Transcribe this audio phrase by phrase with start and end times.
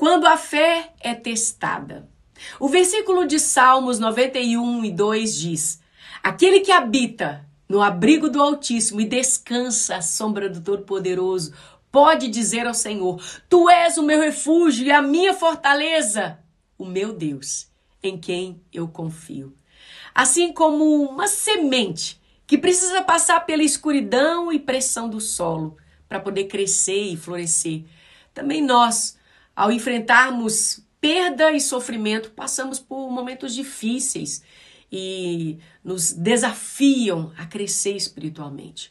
[0.00, 2.08] quando a fé é testada.
[2.58, 5.82] O versículo de Salmos 91 e 2 diz:
[6.22, 11.52] Aquele que habita no abrigo do Altíssimo e descansa à sombra do Todo-Poderoso,
[11.92, 16.38] pode dizer ao Senhor: Tu és o meu refúgio e a minha fortaleza,
[16.78, 17.68] o meu Deus,
[18.02, 19.54] em quem eu confio.
[20.14, 25.76] Assim como uma semente que precisa passar pela escuridão e pressão do solo
[26.08, 27.84] para poder crescer e florescer,
[28.32, 29.19] também nós,
[29.60, 34.42] ao enfrentarmos perda e sofrimento, passamos por momentos difíceis
[34.90, 38.90] e nos desafiam a crescer espiritualmente.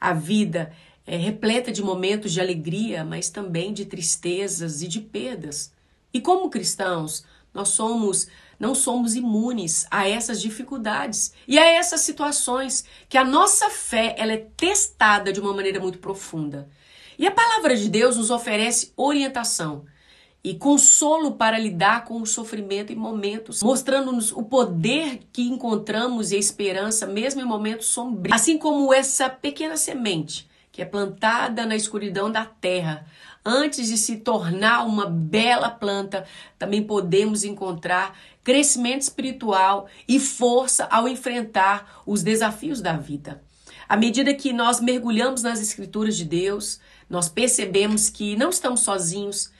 [0.00, 0.72] A vida
[1.06, 5.72] é repleta de momentos de alegria, mas também de tristezas e de perdas.
[6.12, 8.26] E como cristãos, nós somos
[8.58, 14.32] não somos imunes a essas dificuldades e a essas situações que a nossa fé ela
[14.32, 16.68] é testada de uma maneira muito profunda.
[17.16, 19.86] E a palavra de Deus nos oferece orientação
[20.42, 26.36] e consolo para lidar com o sofrimento em momentos, mostrando-nos o poder que encontramos e
[26.36, 28.34] a esperança mesmo em momentos sombrios.
[28.34, 33.04] Assim como essa pequena semente que é plantada na escuridão da terra,
[33.44, 36.24] antes de se tornar uma bela planta,
[36.58, 43.42] também podemos encontrar crescimento espiritual e força ao enfrentar os desafios da vida.
[43.88, 49.50] À medida que nós mergulhamos nas escrituras de Deus, nós percebemos que não estamos sozinhos,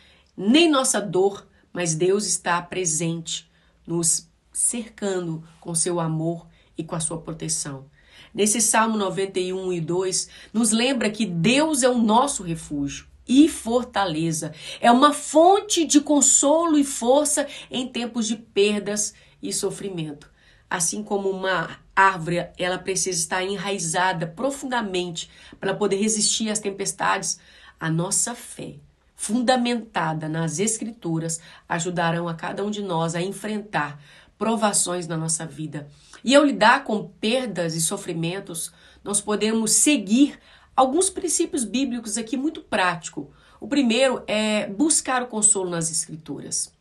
[0.43, 3.47] nem nossa dor, mas Deus está presente,
[3.87, 6.47] nos cercando com seu amor
[6.79, 7.85] e com a sua proteção.
[8.33, 14.55] Nesse Salmo 91 e 2, nos lembra que Deus é o nosso refúgio e fortaleza.
[14.81, 20.31] É uma fonte de consolo e força em tempos de perdas e sofrimento.
[20.71, 25.31] Assim como uma árvore, ela precisa estar enraizada profundamente
[25.61, 27.39] para poder resistir às tempestades,
[27.79, 28.77] a nossa fé,
[29.21, 34.03] fundamentada nas escrituras, ajudarão a cada um de nós a enfrentar
[34.39, 35.89] provações na nossa vida.
[36.25, 38.73] E ao lidar com perdas e sofrimentos,
[39.05, 40.39] nós podemos seguir
[40.75, 43.27] alguns princípios bíblicos aqui muito práticos.
[43.61, 46.73] O primeiro é buscar o consolo nas escrituras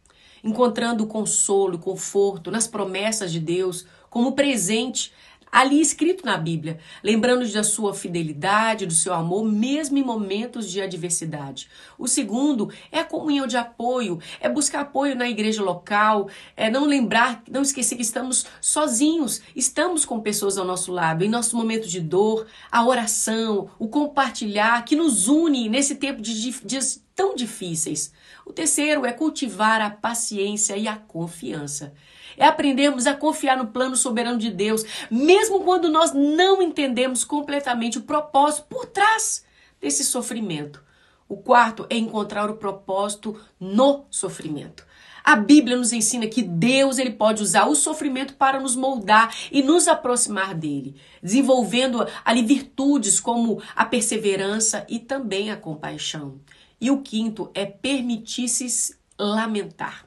[0.42, 5.12] encontrando consolo, conforto nas promessas de Deus como presente
[5.52, 10.82] ali escrito na Bíblia, lembrando da sua fidelidade, do seu amor, mesmo em momentos de
[10.82, 11.70] adversidade.
[11.98, 16.86] O segundo é a comunhão de apoio, é buscar apoio na igreja local, é não
[16.86, 21.92] lembrar, não esquecer que estamos sozinhos, estamos com pessoas ao nosso lado, em nossos momentos
[21.92, 28.14] de dor, a oração, o compartilhar que nos une nesse tempo de dias tão difíceis.
[28.46, 31.94] O terceiro é cultivar a paciência e a confiança.
[32.38, 37.98] É aprendermos a confiar no plano soberano de Deus, mesmo quando nós não entendemos completamente
[37.98, 39.44] o propósito por trás
[39.82, 40.82] desse sofrimento.
[41.28, 44.88] O quarto é encontrar o propósito no sofrimento.
[45.22, 49.62] A Bíblia nos ensina que Deus ele pode usar o sofrimento para nos moldar e
[49.62, 56.40] nos aproximar dele, desenvolvendo ali virtudes como a perseverança e também a compaixão.
[56.80, 60.06] E o quinto é permitir-se lamentar.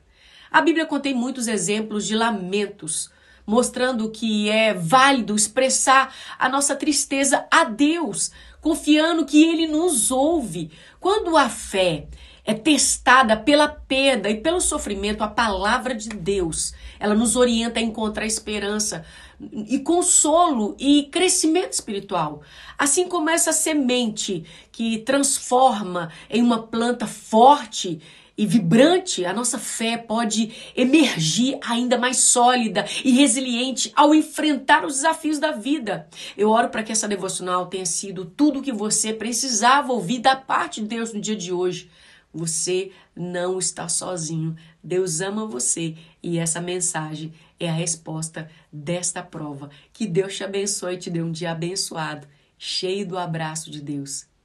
[0.51, 3.11] A Bíblia contém muitos exemplos de lamentos,
[3.47, 10.71] mostrando que é válido expressar a nossa tristeza a Deus, confiando que Ele nos ouve.
[11.01, 12.07] Quando a fé
[12.45, 17.83] é testada pela perda e pelo sofrimento, a palavra de Deus, ela nos orienta a
[17.83, 19.05] encontrar esperança
[19.69, 22.43] e consolo e crescimento espiritual.
[22.77, 28.01] Assim como essa semente que transforma em uma planta forte
[28.37, 34.95] e vibrante, a nossa fé pode emergir ainda mais sólida e resiliente ao enfrentar os
[34.95, 36.09] desafios da vida.
[36.37, 40.35] Eu oro para que essa devocional tenha sido tudo o que você precisava ouvir da
[40.35, 41.91] parte de Deus no dia de hoje.
[42.33, 44.57] Você não está sozinho.
[44.83, 49.71] Deus ama você e essa mensagem é a resposta desta prova.
[49.93, 52.27] Que Deus te abençoe e te dê um dia abençoado,
[52.59, 54.32] cheio do abraço de Deus.